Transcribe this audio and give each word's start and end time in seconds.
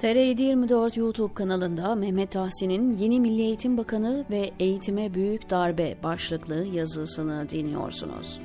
TR724 0.00 0.98
YouTube 0.98 1.34
kanalında 1.34 1.94
Mehmet 1.94 2.30
Tahsin'in 2.30 2.90
Yeni 2.90 3.20
Milli 3.20 3.42
Eğitim 3.42 3.76
Bakanı 3.76 4.24
ve 4.30 4.50
Eğitime 4.60 5.14
Büyük 5.14 5.50
Darbe 5.50 5.96
başlıklı 6.02 6.64
yazısını 6.64 7.48
dinliyorsunuz. 7.48 8.40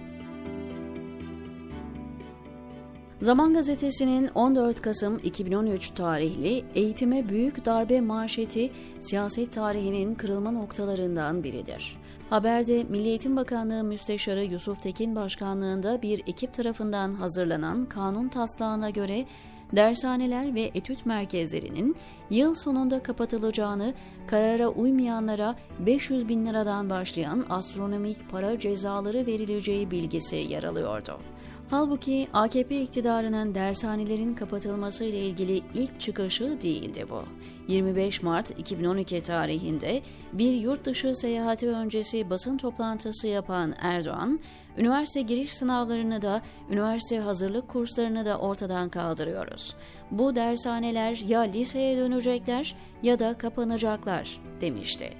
Zaman 3.21 3.53
Gazetesi'nin 3.53 4.27
14 4.35 4.81
Kasım 4.81 5.19
2013 5.23 5.89
tarihli 5.89 6.63
Eğitime 6.75 7.29
Büyük 7.29 7.65
Darbe 7.65 8.01
manşeti 8.01 8.71
siyaset 9.01 9.53
tarihinin 9.53 10.15
kırılma 10.15 10.51
noktalarından 10.51 11.43
biridir. 11.43 11.97
Haberde 12.29 12.83
Milli 12.83 13.07
Eğitim 13.07 13.35
Bakanlığı 13.35 13.83
Müsteşarı 13.83 14.43
Yusuf 14.43 14.81
Tekin 14.81 15.15
başkanlığında 15.15 16.01
bir 16.01 16.19
ekip 16.19 16.53
tarafından 16.53 17.13
hazırlanan 17.13 17.85
kanun 17.85 18.27
taslağına 18.27 18.89
göre 18.89 19.25
dershaneler 19.73 20.55
ve 20.55 20.71
etüt 20.73 21.05
merkezlerinin 21.05 21.95
yıl 22.29 22.55
sonunda 22.55 23.03
kapatılacağını, 23.03 23.93
karara 24.27 24.67
uymayanlara 24.67 25.55
500 25.79 26.29
bin 26.29 26.45
liradan 26.45 26.89
başlayan 26.89 27.45
astronomik 27.49 28.29
para 28.29 28.59
cezaları 28.59 29.25
verileceği 29.25 29.91
bilgisi 29.91 30.35
yer 30.35 30.63
alıyordu. 30.63 31.19
Halbuki 31.69 32.27
AKP 32.33 32.81
iktidarının 32.81 33.55
dershanelerin 33.55 34.33
kapatılması 34.33 35.03
ile 35.03 35.19
ilgili 35.19 35.61
ilk 35.73 35.99
çıkışı 35.99 36.61
değildi 36.61 37.05
bu. 37.09 37.23
25 37.67 38.23
Mart 38.23 38.59
2012 38.59 39.21
tarihinde 39.21 40.01
bir 40.33 40.53
yurt 40.53 40.85
dışı 40.85 41.15
seyahati 41.15 41.69
öncesi 41.69 42.29
basın 42.29 42.57
toplantısı 42.57 43.27
yapan 43.27 43.73
Erdoğan, 43.81 44.39
üniversite 44.77 45.21
giriş 45.21 45.53
sınavlarını 45.53 46.21
da, 46.21 46.41
üniversite 46.69 47.19
hazırlık 47.19 47.67
kurslarını 47.67 48.25
da 48.25 48.37
ortadan 48.37 48.89
kaldırıyoruz. 48.89 49.75
Bu 50.11 50.35
dershaneler 50.35 51.17
ya 51.27 51.41
liseye 51.41 51.97
dönecekler 51.97 52.75
ya 53.03 53.19
da 53.19 53.37
kapanacaklar 53.37 54.41
demişti. 54.61 55.13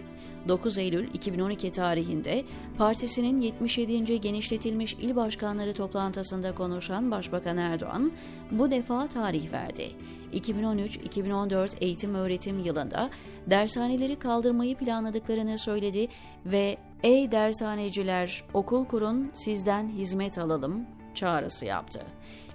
9 0.48 0.78
Eylül 0.78 1.14
2012 1.14 1.72
tarihinde 1.72 2.44
partisinin 2.78 3.42
77. 3.42 4.22
genişletilmiş 4.22 4.94
il 4.94 5.16
başkanları 5.16 5.74
toplantısında 5.74 6.56
konuşan 6.56 7.12
Başbakan 7.12 7.58
Erdoğan 7.58 8.12
bu 8.52 8.72
defa 8.72 9.08
tarih 9.08 9.52
verdi. 9.52 9.88
2013-2014 10.34 11.76
eğitim 11.82 12.16
öğretim 12.16 12.60
yılında 12.60 13.10
dershaneleri 13.48 14.16
kaldırmayı 14.16 14.76
planladıklarını 14.76 15.60
söyledi 15.60 16.08
ve 16.46 16.78
"Ey 17.04 17.32
dershaneciler, 17.32 18.44
okul 18.54 18.86
kurun, 18.86 19.32
sizden 19.34 19.90
hizmet 19.90 20.38
alalım." 20.38 20.86
çağrısı 21.16 21.66
yaptı. 21.66 22.02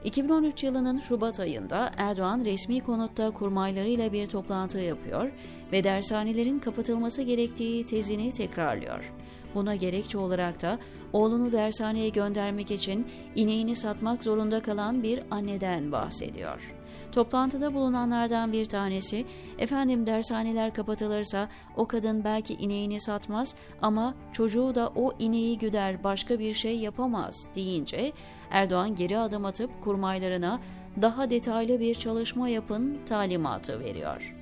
2013 0.05 0.65
yılının 0.65 0.99
Şubat 0.99 1.41
ayında 1.41 1.91
Erdoğan 1.97 2.45
resmi 2.45 2.81
konutta 2.81 3.31
kurmaylarıyla 3.31 4.13
bir 4.13 4.27
toplantı 4.27 4.79
yapıyor 4.79 5.31
ve 5.73 5.85
dershanelerin 5.85 6.59
kapatılması 6.59 7.23
gerektiği 7.23 7.87
tezini 7.87 8.33
tekrarlıyor. 8.33 9.13
Buna 9.55 9.75
gerekçe 9.75 10.19
olarak 10.19 10.63
da 10.63 10.79
oğlunu 11.13 11.53
dershaneye 11.53 12.09
göndermek 12.09 12.71
için 12.71 13.07
ineğini 13.37 13.77
satmak 13.77 14.25
zorunda 14.25 14.63
kalan 14.63 15.03
bir 15.03 15.23
anneden 15.31 15.93
bahsediyor. 15.93 16.75
Toplantıda 17.13 17.75
bulunanlardan 17.75 18.53
bir 18.53 18.65
tanesi, 18.65 19.27
efendim 19.59 20.07
dershaneler 20.07 20.75
kapatılırsa 20.75 21.49
o 21.77 21.87
kadın 21.87 22.25
belki 22.25 22.55
ineğini 22.55 23.01
satmaz 23.01 23.55
ama 23.83 24.15
çocuğu 24.33 24.75
da 24.75 24.93
o 24.97 25.13
ineği 25.19 25.59
güder 25.59 26.05
başka 26.05 26.39
bir 26.39 26.55
şey 26.55 26.79
yapamaz 26.79 27.49
deyince 27.55 28.13
Erdoğan 28.51 28.95
geri 28.95 29.19
adım 29.19 29.45
atıp 29.45 29.83
kurmaylarına 29.91 30.61
daha 31.03 31.31
detaylı 31.31 31.81
bir 31.81 31.95
çalışma 31.95 32.49
yapın 32.49 32.99
talimatı 33.09 33.81
veriyor. 33.81 34.35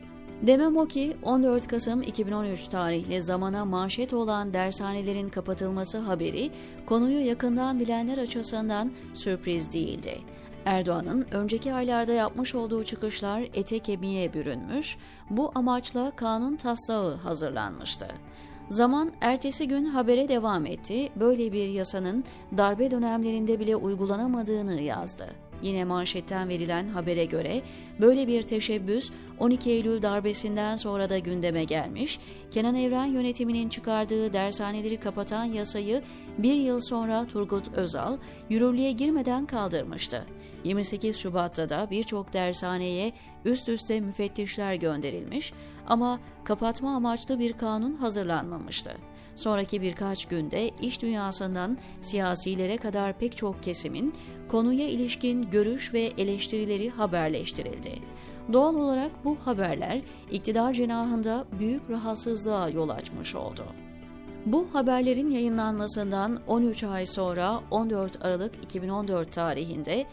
Demem 0.42 0.76
o 0.76 0.86
ki 0.86 1.16
14 1.22 1.66
Kasım 1.66 2.02
2013 2.02 2.68
tarihli 2.68 3.22
zamana 3.22 3.64
manşet 3.64 4.12
olan 4.12 4.52
dershanelerin 4.52 5.28
kapatılması 5.28 5.98
haberi 5.98 6.50
konuyu 6.86 7.26
yakından 7.26 7.80
bilenler 7.80 8.18
açısından 8.18 8.92
sürpriz 9.14 9.72
değildi. 9.72 10.18
Erdoğan'ın 10.64 11.26
önceki 11.30 11.72
aylarda 11.72 12.12
yapmış 12.12 12.54
olduğu 12.54 12.84
çıkışlar 12.84 13.42
ete 13.54 13.78
kemiğe 13.78 14.34
bürünmüş, 14.34 14.96
bu 15.30 15.52
amaçla 15.54 16.10
kanun 16.16 16.56
taslağı 16.56 17.14
hazırlanmıştı. 17.16 18.08
Zaman 18.70 19.12
ertesi 19.20 19.68
gün 19.68 19.84
habere 19.84 20.28
devam 20.28 20.66
etti, 20.66 21.08
böyle 21.16 21.52
bir 21.52 21.68
yasanın 21.68 22.24
darbe 22.56 22.90
dönemlerinde 22.90 23.60
bile 23.60 23.76
uygulanamadığını 23.76 24.80
yazdı. 24.80 25.47
Yine 25.62 25.84
manşetten 25.84 26.48
verilen 26.48 26.88
habere 26.88 27.24
göre 27.24 27.62
böyle 28.00 28.26
bir 28.26 28.42
teşebbüs 28.42 29.10
12 29.38 29.70
Eylül 29.70 30.02
darbesinden 30.02 30.76
sonra 30.76 31.10
da 31.10 31.18
gündeme 31.18 31.64
gelmiş, 31.64 32.18
Kenan 32.50 32.74
Evren 32.74 33.06
yönetiminin 33.06 33.68
çıkardığı 33.68 34.32
dershaneleri 34.32 34.96
kapatan 34.96 35.44
yasayı 35.44 36.02
bir 36.38 36.54
yıl 36.54 36.80
sonra 36.80 37.26
Turgut 37.26 37.68
Özal 37.76 38.16
yürürlüğe 38.48 38.92
girmeden 38.92 39.46
kaldırmıştı. 39.46 40.26
28 40.64 41.16
Şubat'ta 41.16 41.68
da 41.68 41.88
birçok 41.90 42.32
dershaneye 42.32 43.12
üst 43.44 43.68
üste 43.68 44.00
müfettişler 44.00 44.74
gönderilmiş 44.74 45.52
ama 45.86 46.20
kapatma 46.44 46.96
amaçlı 46.96 47.38
bir 47.38 47.52
kanun 47.52 47.94
hazırlanmamıştı. 47.94 49.07
Sonraki 49.38 49.82
birkaç 49.82 50.24
günde 50.24 50.70
iş 50.82 51.02
dünyasından 51.02 51.78
siyasilere 52.00 52.76
kadar 52.76 53.18
pek 53.18 53.36
çok 53.36 53.62
kesimin 53.62 54.14
konuya 54.48 54.88
ilişkin 54.88 55.50
görüş 55.50 55.94
ve 55.94 56.00
eleştirileri 56.00 56.90
haberleştirildi. 56.90 57.92
Doğal 58.52 58.74
olarak 58.74 59.10
bu 59.24 59.36
haberler 59.44 60.00
iktidar 60.30 60.72
cenahında 60.72 61.44
büyük 61.58 61.90
rahatsızlığa 61.90 62.68
yol 62.68 62.88
açmış 62.88 63.34
oldu. 63.34 63.64
Bu 64.46 64.66
haberlerin 64.72 65.30
yayınlanmasından 65.30 66.40
13 66.46 66.84
ay 66.84 67.06
sonra 67.06 67.60
14 67.70 68.24
Aralık 68.24 68.64
2014 68.64 69.32
tarihinde 69.32 70.06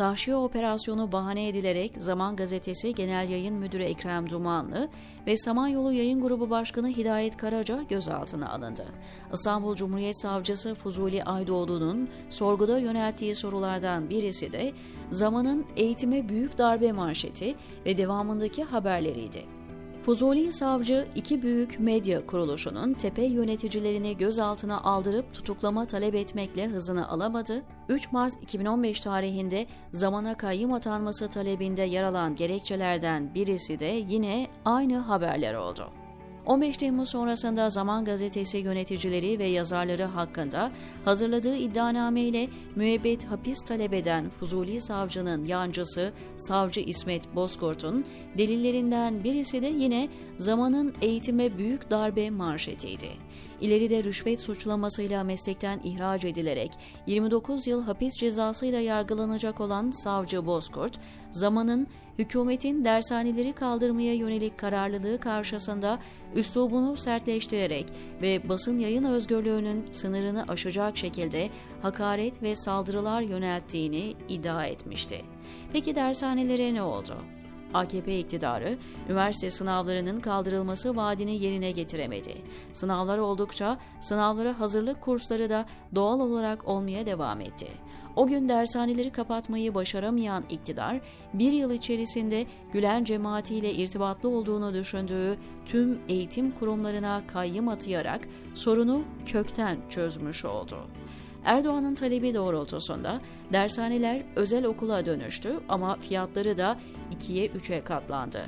tahşiye 0.00 0.36
operasyonu 0.36 1.12
bahane 1.12 1.48
edilerek 1.48 1.92
Zaman 1.98 2.36
Gazetesi 2.36 2.94
Genel 2.94 3.28
Yayın 3.28 3.54
Müdürü 3.54 3.82
Ekrem 3.82 4.30
Dumanlı 4.30 4.88
ve 5.26 5.36
Samanyolu 5.36 5.92
Yayın 5.92 6.20
Grubu 6.20 6.50
Başkanı 6.50 6.88
Hidayet 6.88 7.36
Karaca 7.36 7.82
gözaltına 7.88 8.50
alındı. 8.50 8.84
İstanbul 9.32 9.76
Cumhuriyet 9.76 10.20
Savcısı 10.20 10.74
Fuzuli 10.74 11.24
Aydoğdu'nun 11.24 12.08
sorguda 12.30 12.78
yönelttiği 12.78 13.34
sorulardan 13.34 14.10
birisi 14.10 14.52
de 14.52 14.72
zamanın 15.10 15.66
eğitime 15.76 16.28
büyük 16.28 16.58
darbe 16.58 16.92
manşeti 16.92 17.54
ve 17.86 17.98
devamındaki 17.98 18.64
haberleriydi. 18.64 19.59
Fuzuli 20.02 20.52
savcı 20.52 21.06
iki 21.14 21.42
büyük 21.42 21.80
medya 21.80 22.26
kuruluşunun 22.26 22.92
tepe 22.92 23.22
yöneticilerini 23.22 24.16
gözaltına 24.16 24.80
aldırıp 24.80 25.34
tutuklama 25.34 25.86
talep 25.86 26.14
etmekle 26.14 26.66
hızını 26.66 27.08
alamadı. 27.08 27.62
3 27.88 28.12
Mart 28.12 28.42
2015 28.42 29.00
tarihinde 29.00 29.66
zamana 29.92 30.36
kayyım 30.36 30.72
atanması 30.72 31.28
talebinde 31.28 31.82
yer 31.82 32.02
alan 32.02 32.36
gerekçelerden 32.36 33.34
birisi 33.34 33.80
de 33.80 34.04
yine 34.08 34.46
aynı 34.64 34.98
haberler 34.98 35.54
oldu. 35.54 35.99
15 36.46 36.76
Temmuz 36.76 37.08
sonrasında 37.08 37.70
Zaman 37.70 38.04
Gazetesi 38.04 38.58
yöneticileri 38.58 39.38
ve 39.38 39.44
yazarları 39.44 40.04
hakkında 40.04 40.70
hazırladığı 41.04 41.56
iddianame 41.56 42.20
ile 42.20 42.48
müebbet 42.76 43.24
hapis 43.24 43.64
talep 43.64 43.92
eden 43.92 44.30
Fuzuli 44.30 44.80
Savcı'nın 44.80 45.44
yancısı 45.44 46.12
Savcı 46.36 46.80
İsmet 46.80 47.34
Bozkurt'un 47.34 48.04
delillerinden 48.38 49.24
birisi 49.24 49.62
de 49.62 49.66
yine 49.66 50.08
zamanın 50.38 50.94
eğitime 51.02 51.58
büyük 51.58 51.90
darbe 51.90 52.30
manşetiydi. 52.30 53.08
İleride 53.60 54.04
rüşvet 54.04 54.40
suçlamasıyla 54.40 55.24
meslekten 55.24 55.80
ihraç 55.84 56.24
edilerek 56.24 56.72
29 57.06 57.66
yıl 57.66 57.82
hapis 57.82 58.14
cezasıyla 58.14 58.80
yargılanacak 58.80 59.60
olan 59.60 59.90
Savcı 59.90 60.46
Bozkurt, 60.46 60.98
zamanın 61.30 61.86
hükümetin 62.18 62.84
dershaneleri 62.84 63.52
kaldırmaya 63.52 64.14
yönelik 64.14 64.58
kararlılığı 64.58 65.20
karşısında 65.20 65.98
üslubunu 66.34 66.96
sertleştirerek 66.96 67.86
ve 68.22 68.48
basın 68.48 68.78
yayın 68.78 69.04
özgürlüğünün 69.04 69.84
sınırını 69.92 70.44
aşacak 70.48 70.96
şekilde 70.96 71.48
hakaret 71.82 72.42
ve 72.42 72.56
saldırılar 72.56 73.22
yönelttiğini 73.22 74.14
iddia 74.28 74.66
etmişti. 74.66 75.24
Peki 75.72 75.94
dershanelere 75.94 76.74
ne 76.74 76.82
oldu? 76.82 77.16
AKP 77.74 78.18
iktidarı 78.18 78.78
üniversite 79.08 79.50
sınavlarının 79.50 80.20
kaldırılması 80.20 80.96
vaadini 80.96 81.42
yerine 81.44 81.70
getiremedi. 81.70 82.34
Sınavlar 82.72 83.18
oldukça 83.18 83.78
sınavlara 84.00 84.60
hazırlık 84.60 85.00
kursları 85.00 85.50
da 85.50 85.66
doğal 85.94 86.20
olarak 86.20 86.68
olmaya 86.68 87.06
devam 87.06 87.40
etti. 87.40 87.66
O 88.16 88.26
gün 88.26 88.48
dershaneleri 88.48 89.10
kapatmayı 89.10 89.74
başaramayan 89.74 90.44
iktidar, 90.50 91.00
bir 91.34 91.52
yıl 91.52 91.70
içerisinde 91.70 92.46
Gülen 92.72 93.04
cemaatiyle 93.04 93.72
irtibatlı 93.72 94.28
olduğunu 94.28 94.74
düşündüğü 94.74 95.36
tüm 95.66 95.98
eğitim 96.08 96.50
kurumlarına 96.50 97.22
kayyım 97.26 97.68
atayarak 97.68 98.20
sorunu 98.54 99.02
kökten 99.26 99.76
çözmüş 99.90 100.44
oldu. 100.44 100.76
Erdoğan'ın 101.44 101.94
talebi 101.94 102.34
doğrultusunda 102.34 103.20
dershaneler 103.52 104.22
özel 104.36 104.64
okula 104.64 105.06
dönüştü 105.06 105.60
ama 105.68 105.96
fiyatları 105.96 106.58
da 106.58 106.78
ikiye 107.12 107.46
üçe 107.46 107.84
katlandı. 107.84 108.40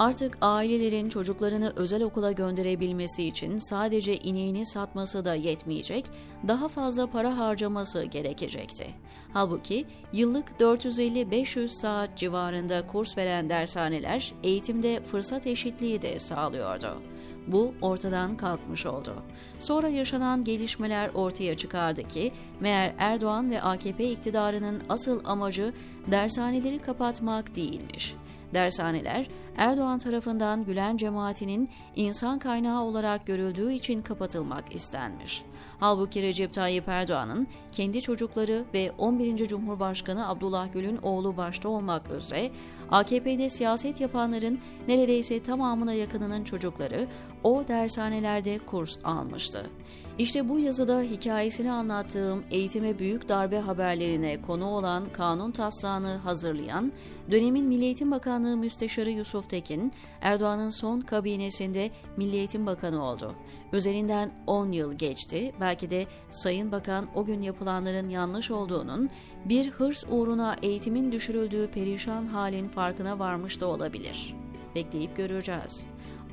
Artık 0.00 0.38
ailelerin 0.40 1.08
çocuklarını 1.08 1.72
özel 1.76 2.02
okula 2.02 2.32
gönderebilmesi 2.32 3.24
için 3.24 3.58
sadece 3.58 4.16
ineğini 4.16 4.66
satması 4.66 5.24
da 5.24 5.34
yetmeyecek, 5.34 6.04
daha 6.48 6.68
fazla 6.68 7.06
para 7.06 7.38
harcaması 7.38 8.04
gerekecekti. 8.04 8.86
Halbuki 9.32 9.86
yıllık 10.12 10.48
450-500 10.60 11.68
saat 11.68 12.16
civarında 12.16 12.86
kurs 12.86 13.16
veren 13.18 13.48
dershaneler 13.48 14.32
eğitimde 14.42 15.02
fırsat 15.02 15.46
eşitliği 15.46 16.02
de 16.02 16.18
sağlıyordu. 16.18 17.02
Bu 17.46 17.74
ortadan 17.80 18.36
kalkmış 18.36 18.86
oldu. 18.86 19.14
Sonra 19.58 19.88
yaşanan 19.88 20.44
gelişmeler 20.44 21.10
ortaya 21.14 21.56
çıkardı 21.56 22.02
ki 22.02 22.32
meğer 22.60 22.94
Erdoğan 22.98 23.50
ve 23.50 23.62
AKP 23.62 24.10
iktidarının 24.10 24.82
asıl 24.88 25.20
amacı 25.24 25.72
dershaneleri 26.10 26.78
kapatmak 26.78 27.56
değilmiş. 27.56 28.14
Dershaneler 28.54 29.26
Erdoğan 29.56 29.98
tarafından 29.98 30.64
Gülen 30.64 30.96
cemaatinin 30.96 31.70
insan 31.96 32.38
kaynağı 32.38 32.82
olarak 32.82 33.26
görüldüğü 33.26 33.72
için 33.72 34.02
kapatılmak 34.02 34.74
istenmiş. 34.74 35.42
Halbuki 35.80 36.22
Recep 36.22 36.54
Tayyip 36.54 36.88
Erdoğan'ın 36.88 37.46
kendi 37.72 38.02
çocukları 38.02 38.64
ve 38.74 38.92
11. 38.98 39.46
Cumhurbaşkanı 39.46 40.28
Abdullah 40.28 40.72
Gül'ün 40.72 40.98
oğlu 41.02 41.36
başta 41.36 41.68
olmak 41.68 42.10
üzere 42.10 42.50
AKP'de 42.90 43.50
siyaset 43.50 44.00
yapanların 44.00 44.58
neredeyse 44.88 45.42
tamamına 45.42 45.92
yakınının 45.92 46.44
çocukları 46.44 47.06
o 47.44 47.64
dershanelerde 47.68 48.58
kurs 48.58 48.98
almıştı. 49.04 49.70
İşte 50.18 50.48
bu 50.48 50.58
yazıda 50.58 51.02
hikayesini 51.02 51.72
anlattığım 51.72 52.44
eğitime 52.50 52.98
büyük 52.98 53.28
darbe 53.28 53.58
haberlerine 53.58 54.42
konu 54.42 54.66
olan 54.66 55.04
kanun 55.12 55.50
taslağını 55.50 56.16
hazırlayan 56.16 56.92
dönemin 57.30 57.64
Milli 57.64 57.84
Eğitim 57.84 58.10
Bakanlığı 58.10 58.56
Müsteşarı 58.56 59.10
Yusuf 59.10 59.50
Tekin, 59.50 59.92
Erdoğan'ın 60.20 60.70
son 60.70 61.00
kabinesinde 61.00 61.90
Milli 62.16 62.36
Eğitim 62.36 62.66
Bakanı 62.66 63.04
oldu. 63.04 63.34
Üzerinden 63.72 64.30
10 64.46 64.72
yıl 64.72 64.92
geçti. 64.92 65.52
Belki 65.60 65.90
de 65.90 66.06
Sayın 66.30 66.72
Bakan 66.72 67.06
o 67.14 67.24
gün 67.24 67.42
yapılanların 67.42 68.08
yanlış 68.08 68.50
olduğunun, 68.50 69.10
bir 69.44 69.70
hırs 69.70 70.04
uğruna 70.10 70.56
eğitimin 70.62 71.12
düşürüldüğü 71.12 71.70
perişan 71.70 72.26
halin 72.26 72.68
farkına 72.80 73.18
varmış 73.18 73.60
da 73.60 73.66
olabilir. 73.66 74.34
Bekleyip 74.74 75.16
göreceğiz 75.16 75.86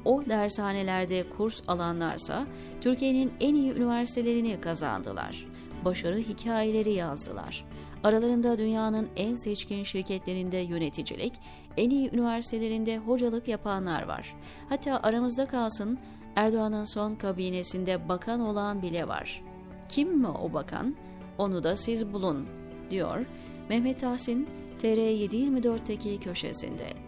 o 0.06 0.26
dershanelerde 0.26 1.30
kurs 1.30 1.62
alanlarsa 1.68 2.48
Türkiye'nin 2.82 3.34
en 3.42 3.56
iyi 3.56 3.72
üniversitelerini 3.72 4.62
kazandılar. 4.62 5.46
Başarı 5.86 6.18
hikayeleri 6.20 6.94
yazdılar. 6.94 7.66
Aralarında 8.04 8.58
dünyanın 8.58 9.08
en 9.16 9.36
seçkin 9.36 9.84
şirketlerinde 9.84 10.58
yöneticilik, 10.58 11.34
en 11.78 11.90
iyi 11.90 12.10
üniversitelerinde 12.14 12.98
hocalık 12.98 13.48
yapanlar 13.48 14.04
var. 14.04 14.36
Hatta 14.70 15.00
aramızda 15.04 15.46
kalsın 15.46 16.00
Erdoğan'ın 16.36 16.86
son 16.86 17.16
kabinesinde 17.16 18.10
bakan 18.10 18.40
olan 18.40 18.82
bile 18.82 19.08
var. 19.08 19.44
Kim 19.90 20.18
mi 20.18 20.28
o 20.28 20.54
bakan? 20.54 20.96
Onu 21.38 21.64
da 21.64 21.76
siz 21.76 22.14
bulun, 22.14 22.48
diyor 22.90 23.26
Mehmet 23.70 24.00
Tahsin 24.00 24.48
TR724'teki 24.80 26.20
köşesinde. 26.20 27.07